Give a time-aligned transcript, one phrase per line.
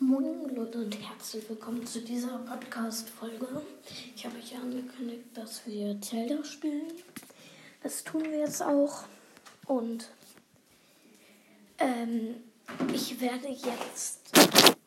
[0.00, 3.62] Moin Leute und herzlich willkommen zu dieser Podcast-Folge.
[4.14, 6.92] Ich habe euch angekündigt, dass wir Zelda spielen.
[7.82, 9.06] Das tun wir jetzt auch.
[9.66, 10.08] Und
[11.78, 12.36] ähm,
[12.92, 14.20] ich werde jetzt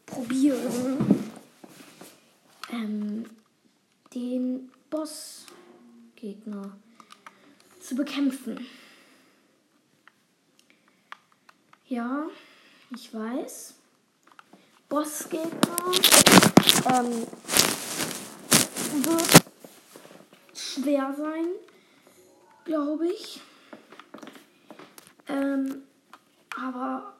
[0.05, 1.29] probieren,
[2.71, 3.25] ähm,
[4.13, 6.77] den Bossgegner
[7.81, 8.65] zu bekämpfen.
[11.89, 12.27] Ja,
[12.95, 13.73] ich weiß.
[14.91, 15.77] Bossgegner
[16.91, 17.25] ähm,
[19.05, 19.43] wird
[20.53, 21.47] schwer sein,
[22.65, 23.39] glaube ich.
[25.29, 25.83] Ähm,
[26.61, 27.13] aber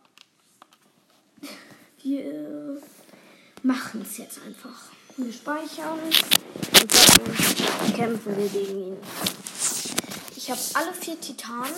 [2.04, 2.82] wir
[3.64, 4.92] machen es jetzt einfach.
[5.16, 6.24] Wir speichern und
[6.94, 8.98] dann kämpfen wir gegen ihn.
[10.36, 11.72] Ich habe alle vier Titanen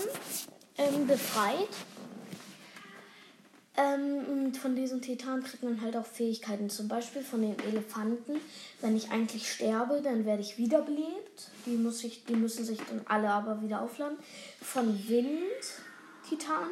[0.80, 1.70] ähm, befreit.
[3.76, 6.70] Ähm, und von diesen Titanen kriegt man halt auch Fähigkeiten.
[6.70, 8.40] Zum Beispiel von den Elefanten.
[8.82, 11.50] Wenn ich eigentlich sterbe, dann werde ich wiederbelebt.
[11.66, 14.18] Die, muss ich, die müssen sich dann alle aber wieder aufladen.
[14.62, 15.32] Von Wind,
[16.30, 16.68] Titan,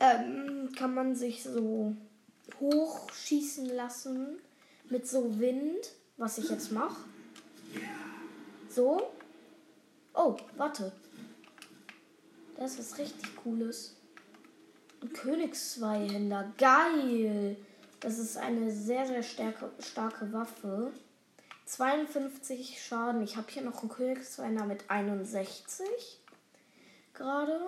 [0.00, 1.96] ähm, kann man sich so
[2.60, 4.38] hochschießen lassen
[4.90, 6.96] mit so Wind, was ich jetzt mache.
[8.68, 9.10] So.
[10.12, 10.92] Oh, warte.
[12.56, 13.96] Das ist richtig cooles.
[15.12, 16.52] Königszweihänder.
[16.58, 17.56] Geil.
[18.00, 20.92] Das ist eine sehr, sehr starke, starke Waffe.
[21.66, 23.22] 52 Schaden.
[23.22, 25.86] Ich habe hier noch einen Königszweihänder mit 61.
[27.14, 27.58] Gerade.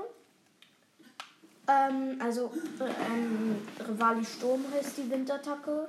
[1.69, 3.57] Ähm, also, ähm,
[3.89, 5.89] Rivali Sturm heißt die Windattacke.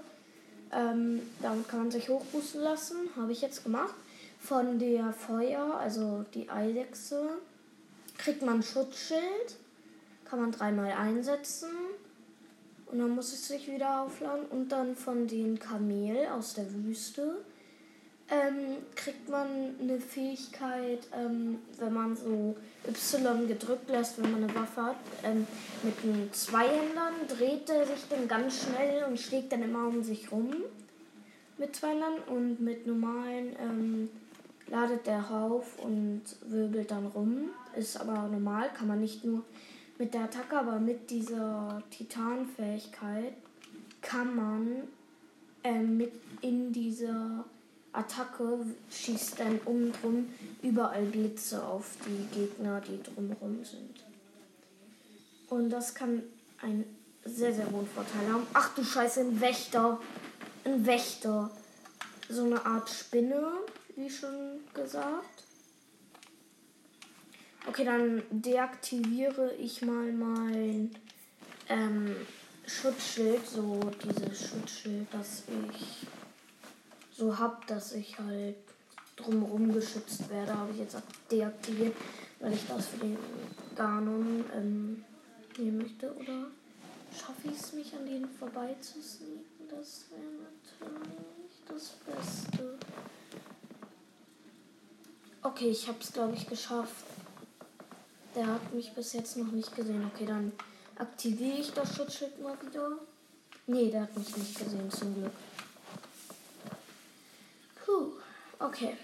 [0.71, 3.09] Ähm, damit kann man sich hochboosten lassen.
[3.15, 3.93] Habe ich jetzt gemacht.
[4.39, 7.37] Von der Feuer, also die Eidechse,
[8.17, 9.55] kriegt man Schutzschild.
[10.29, 11.69] Kann man dreimal einsetzen.
[12.87, 14.45] Und dann muss es sich wieder aufladen.
[14.45, 17.37] Und dann von den Kamel aus der Wüste
[18.29, 19.47] ähm, kriegt man
[19.79, 22.55] eine Fähigkeit, ähm, wenn man so
[22.87, 24.97] Y gedrückt lässt, wenn man eine Waffe hat.
[25.23, 25.47] Ähm,
[25.83, 30.31] mit einem Zweihändern dreht er sich dann ganz schnell und schlägt dann immer um sich
[30.31, 30.53] rum.
[31.57, 34.09] Mit Zweihändern und mit normalen ähm,
[34.67, 37.49] ladet der auf und wirbelt dann rum.
[37.75, 39.43] Ist aber normal, kann man nicht nur
[39.97, 43.33] mit der Attacke, aber mit dieser Titanfähigkeit
[44.01, 44.83] kann man
[45.63, 47.45] ähm, mit in dieser
[47.93, 48.59] Attacke
[48.91, 50.29] schießt dann um drum
[50.61, 54.03] überall Blitze auf die Gegner, die drumherum sind.
[55.49, 56.21] Und das kann
[56.61, 56.85] einen
[57.25, 58.45] sehr, sehr hohen Vorteil haben.
[58.53, 59.99] Ach du Scheiße, ein Wächter.
[60.63, 61.49] Ein Wächter.
[62.29, 63.51] So eine Art Spinne,
[63.95, 65.43] wie schon gesagt.
[67.67, 70.95] Okay, dann deaktiviere ich mal mein
[71.67, 72.15] ähm,
[72.65, 73.45] Schutzschild.
[73.45, 76.07] So dieses Schutzschild, das ich
[77.11, 78.55] so habe, dass ich halt
[79.17, 81.93] drumherum geschützt werde, habe ich jetzt auch deaktiviert,
[82.39, 83.17] weil ich das für den
[83.75, 85.03] Ganon ähm,
[85.57, 86.15] nehmen möchte.
[86.15, 86.47] Oder
[87.11, 89.67] schaffe ich es, mich an denen vorbei zu sneaken?
[89.69, 92.77] Das wäre natürlich das Beste.
[95.43, 97.16] Okay, ich habe es, glaube ich, geschafft.
[98.37, 100.11] Der hat mich bis jetzt noch nicht gesehen.
[100.13, 100.51] Okay, dann
[100.95, 102.99] aktiviere ich das Schutzschild mal wieder.
[103.65, 105.31] Nee, der hat mich nicht gesehen, zum Glück.
[107.83, 108.11] Puh,
[108.59, 108.95] okay.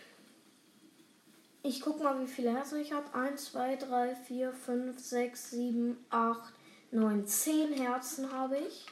[1.63, 3.11] Ich guck mal, wie viele Herzen ich habe.
[3.11, 6.53] 1, 2, 3, 4, 5, 6, 7, 8,
[6.91, 8.85] 9, 10 Herzen habe ich.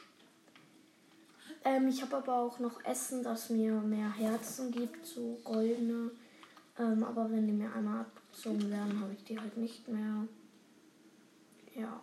[1.64, 6.10] Ähm, ich habe aber auch noch Essen, das mir mehr Herzen gibt, so goldene.
[6.80, 10.26] Ähm, aber wenn die mir einmal abgezogen werden, habe ich die halt nicht mehr.
[11.74, 12.00] Ja.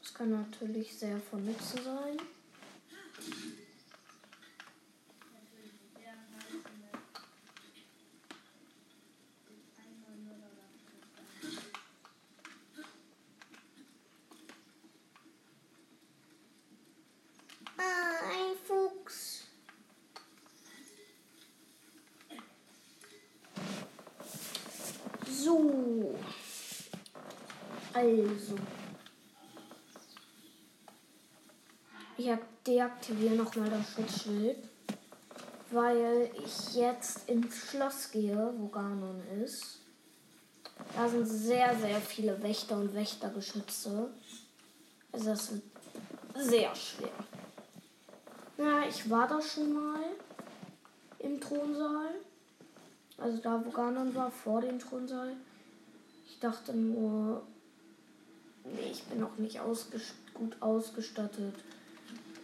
[0.00, 2.18] Das kann natürlich sehr von Nutzen sein.
[17.76, 19.44] Ah, ein Fuchs.
[25.42, 26.18] So.
[28.00, 28.54] Also.
[32.16, 32.30] Ich
[32.66, 34.56] deaktiviere nochmal das Schutzschild,
[35.70, 39.80] weil ich jetzt ins Schloss gehe, wo Ganon ist.
[40.96, 44.10] Da sind sehr, sehr viele Wächter und Wächtergeschütze.
[45.12, 45.62] Also das wird
[46.36, 47.12] sehr schwer.
[48.56, 50.04] Ja, ich war da schon mal
[51.18, 52.14] im Thronsaal.
[53.18, 55.36] Also da, wo Ganon war, vor dem Thronsaal.
[56.26, 57.42] Ich dachte nur,
[59.10, 61.54] bin noch nicht ausgest gut ausgestattet.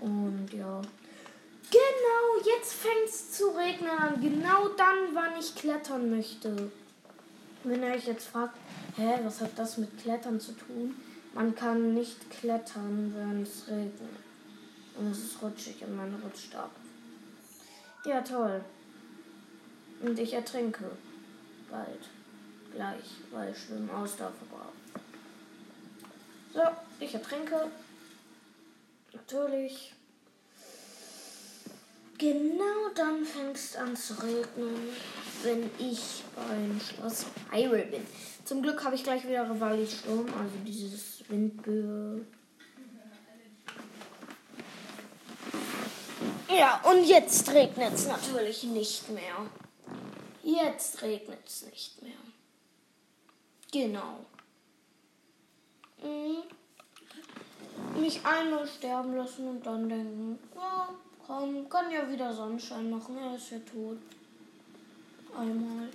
[0.00, 0.82] Und ja,
[2.36, 4.20] Oh, jetzt fängt es zu regnen an.
[4.20, 6.70] Genau dann, wann ich klettern möchte.
[7.64, 8.56] Wenn ihr euch jetzt fragt,
[8.96, 10.94] hä, was hat das mit Klettern zu tun?
[11.34, 14.16] Man kann nicht klettern, wenn es regnet.
[14.96, 16.70] Und es ist rutschig und man rutscht ab.
[18.04, 18.64] Ja, toll.
[20.02, 20.90] Und ich ertrinke.
[21.70, 22.08] Bald.
[22.74, 24.72] Gleich, weil ich Schwimmen Ausdauer verbrauche.
[26.56, 26.62] So,
[27.00, 27.70] ich ertrinke.
[29.12, 29.92] Natürlich.
[32.16, 34.74] Genau dann fängt es an zu regnen,
[35.42, 38.06] wenn ich beim Schloss Hyrule bin.
[38.46, 42.24] Zum Glück habe ich gleich wieder Rivali Sturm, also dieses Windböe.
[46.48, 49.44] Ja, und jetzt regnet es natürlich nicht mehr.
[50.42, 52.16] Jetzt regnet es nicht mehr.
[53.70, 54.24] Genau.
[56.02, 56.42] Mhm.
[58.00, 60.88] Mich einmal sterben lassen und dann denken, ja,
[61.26, 63.98] komm, kann ja wieder Sonnenschein machen, er ist ja tot.
[65.36, 65.88] Einmal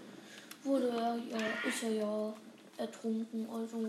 [0.63, 1.38] wurde er, ja,
[1.68, 2.33] ist er ja
[2.77, 3.88] ertrunken, also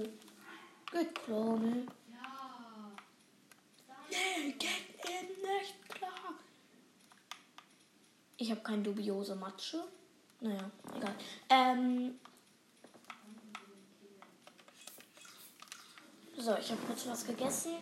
[0.90, 1.86] geht klar, ne?
[2.12, 2.90] Ja.
[4.10, 4.68] Nee, geht
[5.04, 6.34] eben nicht klar.
[8.36, 9.82] Ich habe kein dubiose Matsche.
[10.40, 11.14] Naja, egal.
[11.48, 12.18] Ähm.
[16.44, 17.74] So, ich habe kurz was gegessen.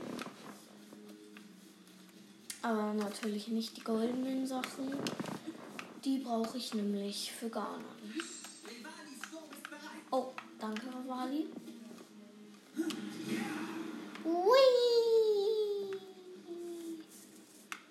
[2.61, 4.93] Aber natürlich nicht die goldenen Sachen.
[6.05, 7.79] Die brauche ich nämlich für Ghana.
[10.11, 10.27] Oh,
[10.59, 11.47] danke, Ravali.
[14.25, 14.59] Hui.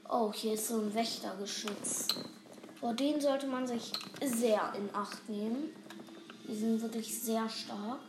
[0.07, 2.09] Oh, hier ist so ein Wächtergeschütz.
[2.79, 3.91] Vor denen sollte man sich
[4.23, 5.73] sehr in Acht nehmen.
[6.47, 8.01] Die sind wirklich sehr stark.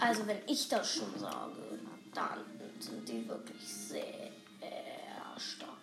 [0.00, 1.78] Also wenn ich das schon sage,
[2.14, 2.38] dann
[2.78, 4.30] sind die wirklich sehr
[5.36, 5.76] stark.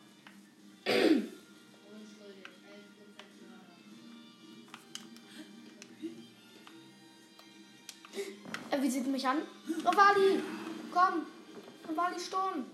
[8.79, 9.37] Wie sieht mich an?
[9.83, 10.41] Ravali,
[10.91, 11.25] komm.
[11.87, 12.65] Ravali Sturm.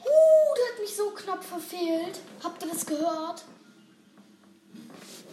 [0.00, 2.20] Uh, der hat mich so knapp verfehlt.
[2.42, 3.44] Habt ihr das gehört?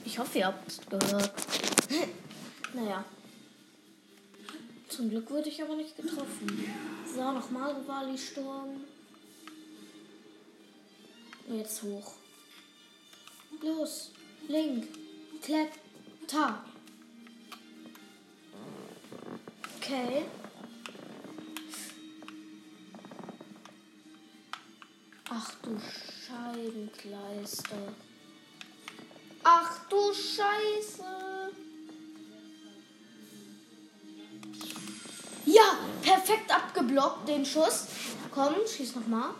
[0.05, 1.33] Ich hoffe, ihr habt es gehört.
[2.73, 3.03] naja.
[4.89, 6.73] Zum Glück wurde ich aber nicht getroffen.
[7.05, 8.83] So, nochmal Rivali Sturm.
[11.47, 12.13] Jetzt hoch.
[13.61, 14.11] Los,
[14.47, 14.87] Link,
[15.41, 16.65] Kletter.
[19.77, 20.25] Okay.
[25.29, 27.93] Ach du Scheibenkleister.
[29.43, 31.18] Ach du Scheiße.
[36.69, 37.87] Abgeblockt den Schuss.
[38.31, 39.33] Komm, schieß noch mal.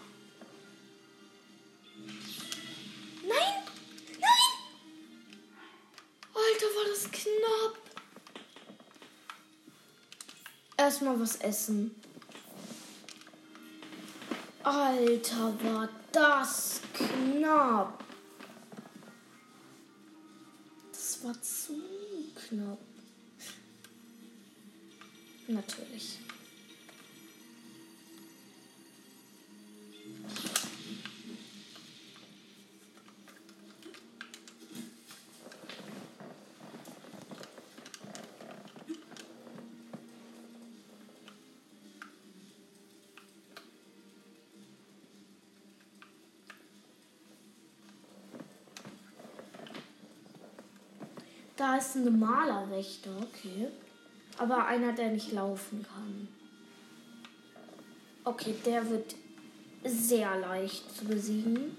[3.28, 3.64] Nein!
[4.20, 4.52] Nein!
[6.34, 7.78] Alter, war das knapp.
[10.78, 11.96] Erstmal was essen.
[14.64, 18.04] Alter, war das knapp.
[20.92, 21.82] Das war zu
[22.36, 22.80] knapp.
[25.48, 26.20] Natürlich.
[51.60, 53.68] Da ist ein normaler Wächter, okay.
[54.38, 56.30] Aber einer, der nicht laufen kann.
[58.24, 59.14] Okay, der wird
[59.84, 61.76] sehr leicht zu besiegen.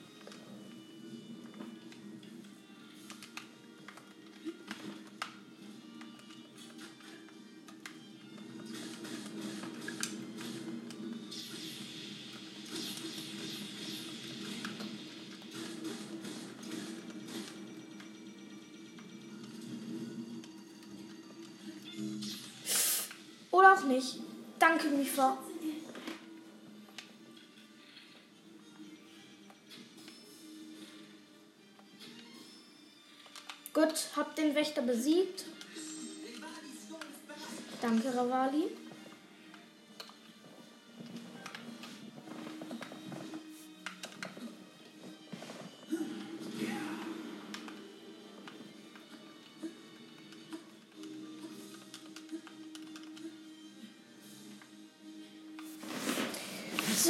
[25.10, 25.38] Mifa.
[33.72, 35.44] Gut, hab den Wächter besiegt.
[37.80, 38.68] Danke, Ravali.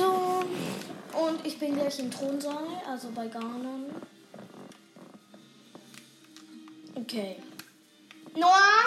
[0.00, 0.44] So,
[1.12, 3.84] Und ich bin gleich im Thronsaal, also bei Ganon.
[6.94, 7.36] Okay.
[8.34, 8.79] Noah!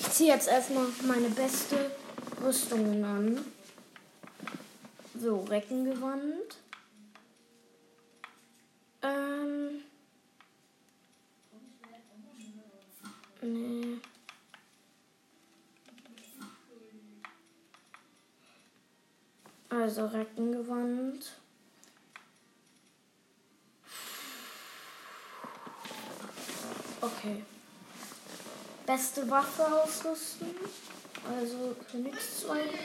[0.00, 1.90] Ich ziehe jetzt erstmal meine beste
[2.42, 3.44] Rüstung an.
[5.20, 6.58] So, Reckengewand.
[9.02, 9.82] Ähm.
[13.42, 13.98] Nee.
[19.68, 21.32] Also Reckengewand.
[27.00, 27.42] Okay.
[28.86, 30.48] Beste Waffe ausrüsten.
[31.26, 32.78] Also Königszweige.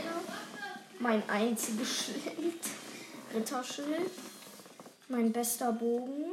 [1.00, 2.64] Mein einziges Schild.
[3.34, 4.12] Ritterschild.
[5.10, 6.32] Mein bester Bogen.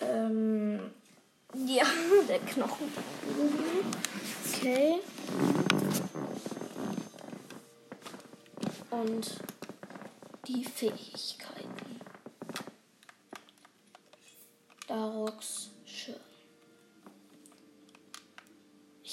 [0.00, 0.90] Ähm,
[1.66, 1.84] ja,
[2.28, 3.84] der Knochenbogen.
[4.56, 5.00] Okay.
[8.90, 9.40] Und
[10.46, 12.00] die Fähigkeiten.
[14.88, 15.69] Darox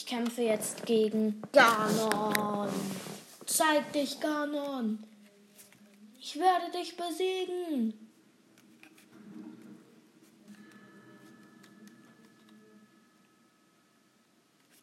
[0.08, 2.70] kämpfe jetzt gegen Ganon.
[3.46, 5.04] Zeig dich, Ganon.
[6.20, 7.94] Ich werde dich besiegen.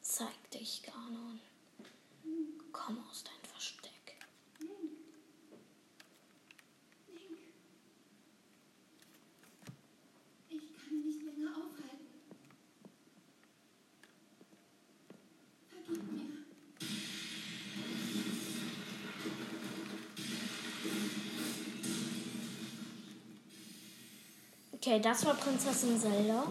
[0.02, 1.40] Zeig dich, Ganon.
[2.72, 3.90] Komm aus dein Versteck.
[10.48, 12.06] Ich kann mich nicht länger aufhalten.
[15.84, 16.44] Vergib mir.
[24.86, 26.44] Okay, das war Prinzessin Zelda.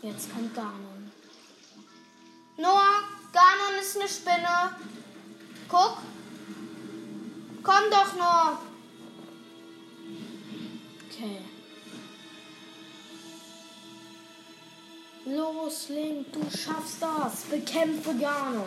[0.00, 1.12] Jetzt kommt Ganon.
[2.56, 3.02] Noah,
[3.34, 4.76] Ganon ist eine Spinne.
[5.68, 5.98] Guck.
[7.62, 8.58] Komm doch nur.
[11.10, 11.40] Okay.
[15.26, 17.42] Los, Link, du schaffst das.
[17.42, 18.64] Bekämpfe Ganon.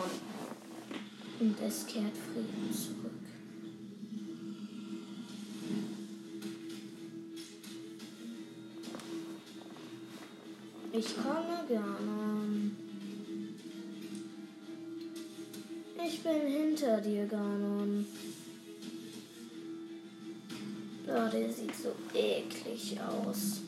[1.40, 3.18] Und es kehrt Frieden zurück.
[10.98, 12.76] Ich komme, Ganon.
[16.04, 18.04] Ich bin hinter dir, Ganon.
[21.06, 23.60] Oh, der sieht so eklig aus.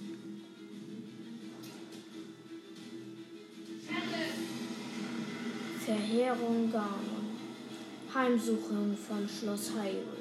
[5.87, 7.31] Verheerung Ganon.
[8.13, 10.20] Heimsuchung von Schloss Hyrule.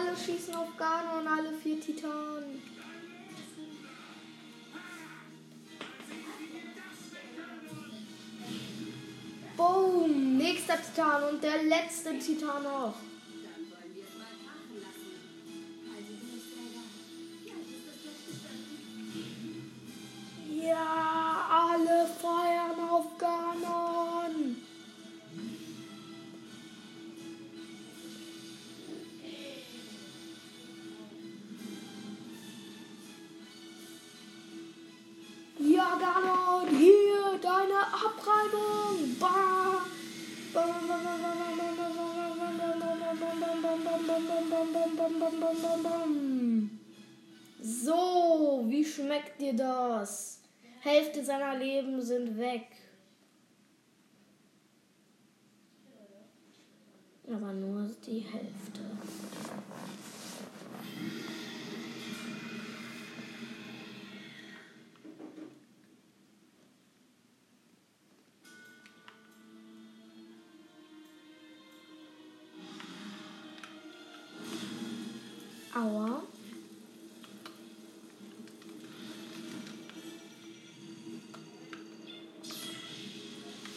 [0.00, 2.62] Alle schießen auf Ganon, alle vier Titanen.
[9.56, 10.38] Boom!
[10.38, 12.94] Nächster Titan und der letzte Titan noch.
[20.70, 21.09] Dann
[47.62, 50.40] So, wie schmeckt dir das?
[50.80, 52.66] Hälfte seiner Leben sind weg.
[57.26, 58.80] Aber nur die Hälfte.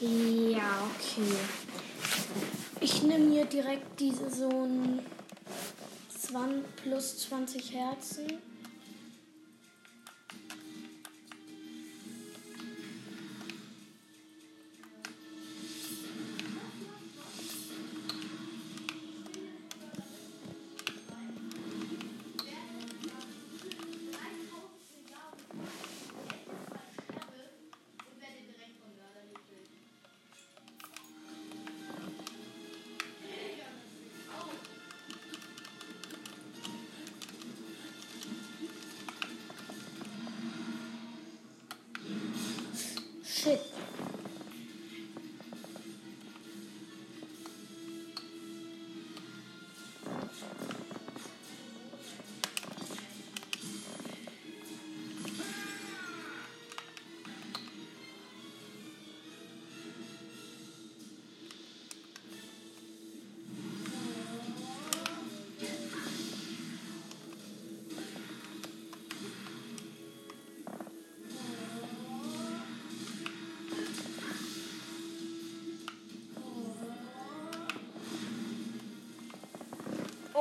[0.04, 1.34] Ja, okay.
[2.82, 5.00] Ich nehme mir direkt diese so ein
[6.20, 8.28] 20 plus 20 Herzen.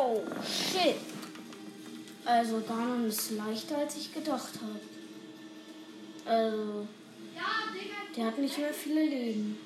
[0.04, 0.96] Oh, shit.
[2.24, 4.80] Also, Ganon ist leichter, als ich gedacht habe.
[6.24, 6.88] Also,
[8.16, 9.58] der hat nicht mehr viele Leben.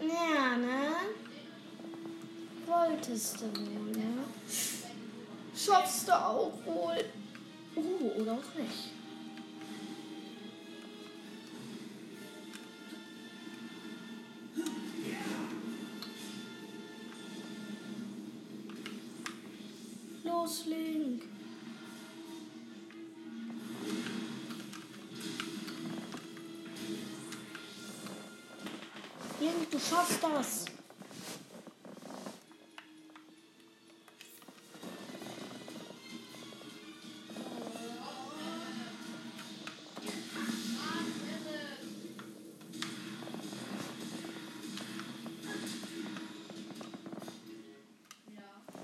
[0.00, 0.96] Ja, ne?
[2.66, 4.24] Wolltest du wohl, ne?
[5.56, 7.04] Schaffst du auch wohl.
[7.76, 8.95] Oh, oder auch nicht.
[29.76, 30.64] Du schaffst das.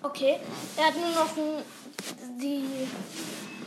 [0.04, 0.40] Okay,
[0.76, 1.30] er hat nur noch
[2.38, 2.64] die,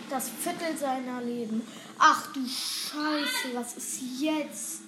[0.10, 1.66] das Viertel seiner Leben.
[1.98, 4.85] Ach du Scheiße, was ist jetzt?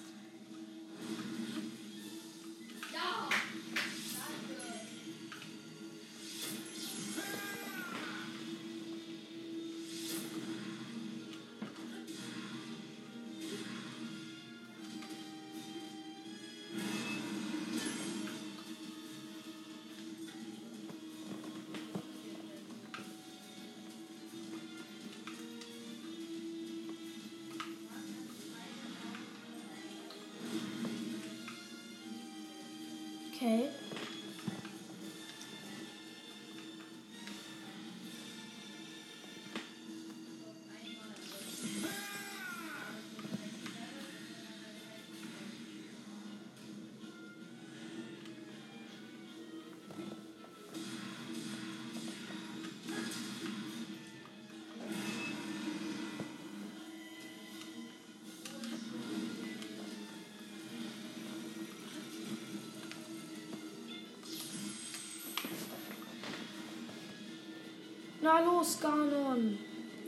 [33.37, 33.86] Okay.
[68.27, 69.57] Na los, Ganon.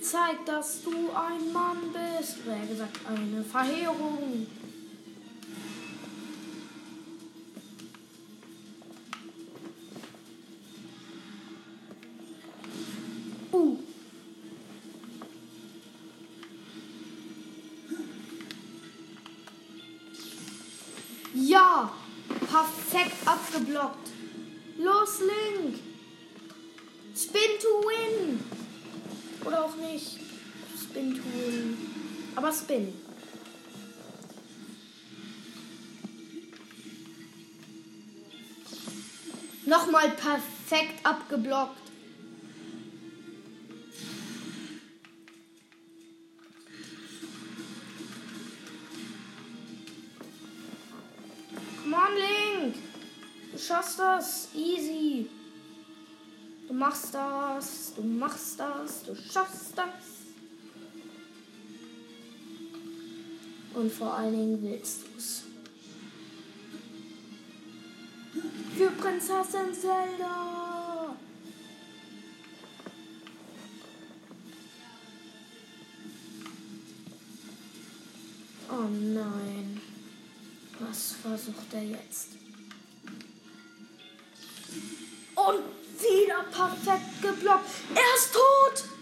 [0.01, 2.35] Zeig, dass du ein Mann bist.
[2.45, 4.45] Oder gesagt, eine Verheerung.
[39.99, 41.75] Nochmal perfekt abgeblockt.
[51.83, 52.75] Come on, Link.
[53.51, 54.47] Du schaffst das.
[54.55, 55.29] Easy.
[56.69, 59.85] Du machst das, du machst das, du schaffst das.
[63.73, 65.48] Und vor allen Dingen willst du's.
[68.79, 71.13] für Prinzessin Zelda.
[78.71, 79.81] Oh nein.
[80.79, 82.29] Was versucht er jetzt?
[85.35, 85.63] Und
[85.99, 87.65] wieder perfekt geblockt.
[87.93, 88.98] Er ist tot!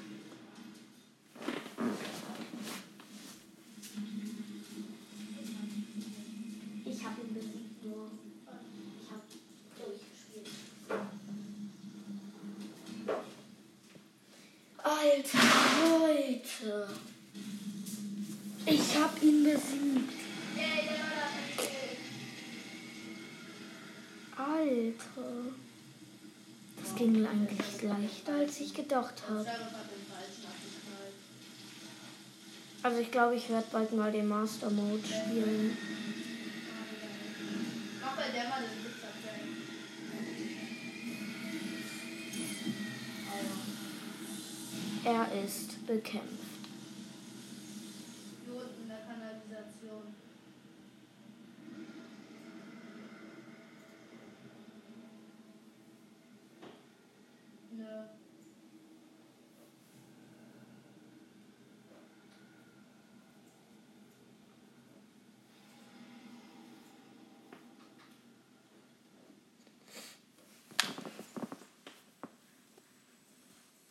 [26.98, 29.46] Ging eigentlich leichter, als ich gedacht habe.
[32.82, 35.78] Also ich glaube, ich werde bald mal den Master Mode spielen.
[45.04, 46.28] Er ist bekämpft.
[48.44, 50.16] Hier unten in der Kanalisation.
[57.78, 57.86] Nö.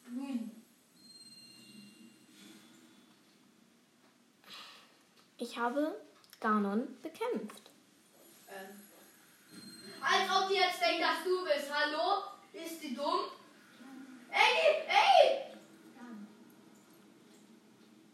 [0.05, 0.51] Grün.
[5.39, 5.95] Ich habe
[6.41, 7.71] Ganon bekämpft.
[8.49, 8.81] Ähm.
[10.01, 11.71] Als ob die jetzt denkt, dass du bist.
[11.73, 12.23] Hallo?
[12.53, 13.31] Ist die dumm?
[14.31, 15.55] Ey, ey!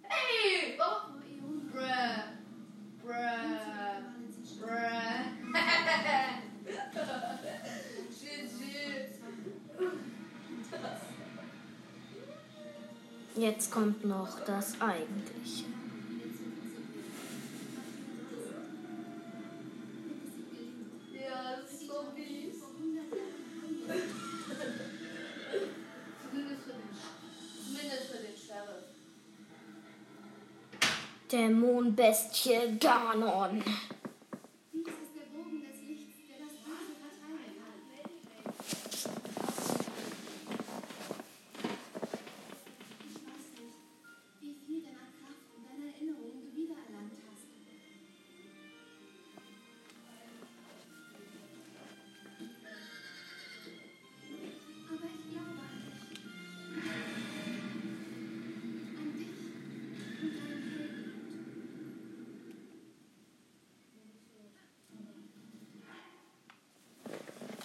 [0.02, 0.78] Ey!
[0.78, 1.22] Warum?
[1.70, 1.82] Bruh.
[3.02, 3.12] Bruh.
[4.60, 5.32] Bruh.
[13.34, 15.71] Jetzt kommt noch das Eigentliche.
[31.32, 33.62] Dämonbestie Ganon.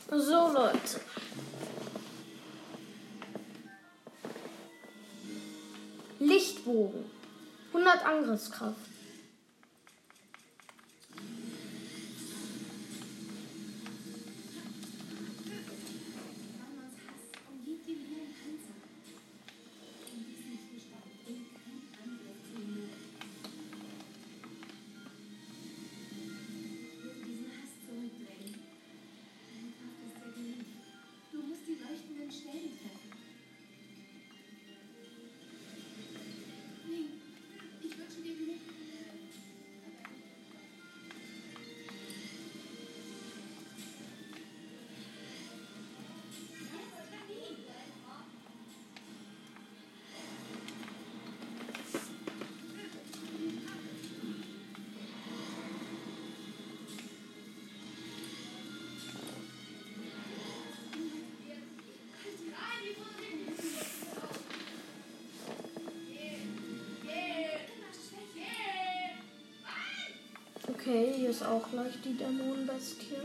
[0.10, 1.02] So, Leute.
[6.20, 7.06] Lichtbogen.
[7.74, 8.76] 100 Angriffskraft.
[70.88, 73.18] Okay, hier ist auch gleich die Dämonenbestie.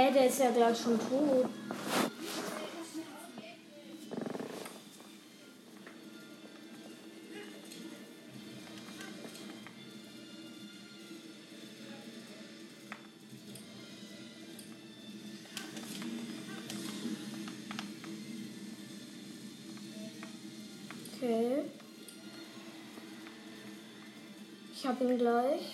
[0.00, 1.50] Hä, der ist ja gerade schon tot.
[21.12, 21.64] Okay.
[24.72, 25.69] Ich hab ihn gleich.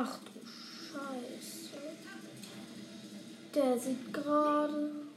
[0.00, 1.76] Ach du Scheiße.
[3.52, 5.07] Der sieht gerade.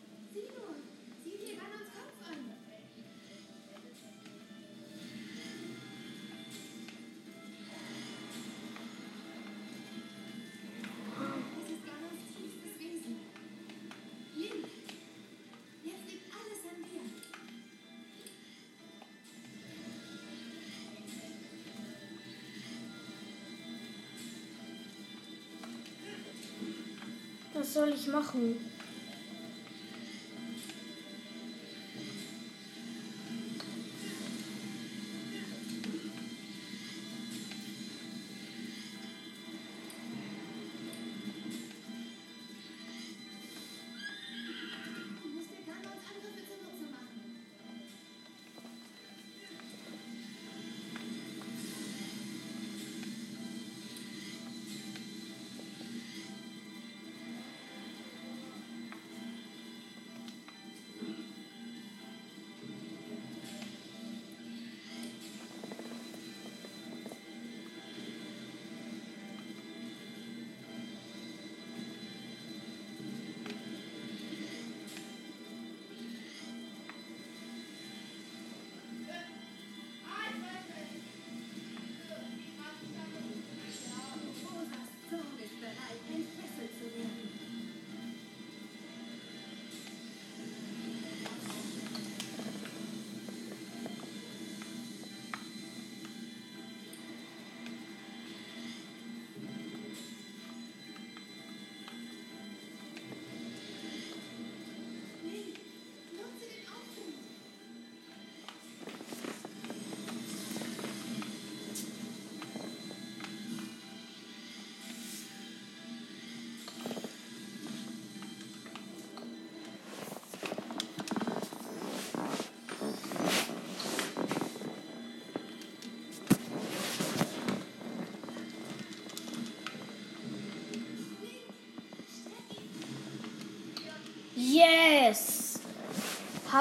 [27.74, 28.58] soll ich machen?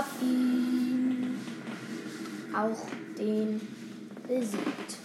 [0.01, 1.39] habe ihn
[2.55, 2.87] auch
[3.19, 3.61] den
[4.27, 4.97] besiegt.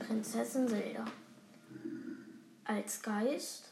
[0.00, 1.04] Prinzessin Zelda
[2.64, 3.65] als Geist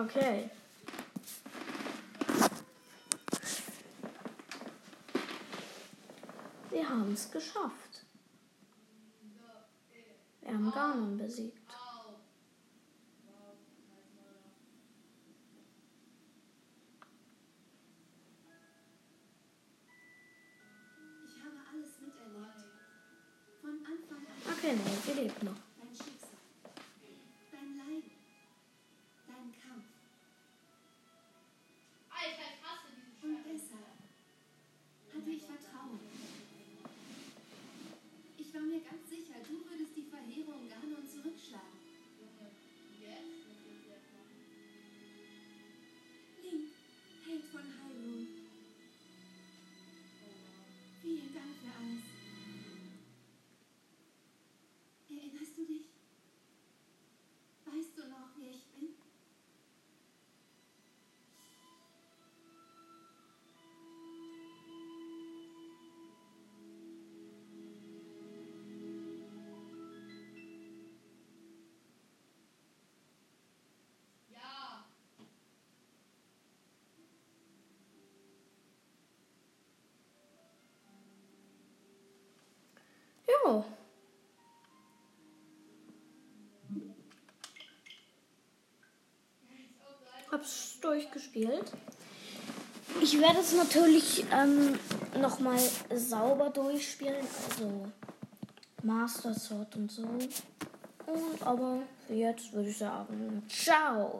[0.00, 0.48] Okay.
[6.70, 8.06] Wir haben es geschafft.
[10.40, 11.59] Wir haben Ganon besiegt.
[83.50, 83.64] Ja.
[90.30, 91.72] Hab's durchgespielt.
[93.00, 94.78] Ich werde es natürlich ähm,
[95.20, 95.58] nochmal
[95.92, 97.86] sauber durchspielen, also
[98.82, 100.02] Master Sword und so.
[100.02, 104.18] Und aber jetzt würde ich sagen, ciao.